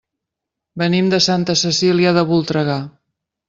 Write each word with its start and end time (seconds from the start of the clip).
Venim 0.83 1.11
de 1.11 1.21
Santa 1.27 1.57
Cecília 1.65 2.17
de 2.19 2.27
Voltregà. 2.33 2.83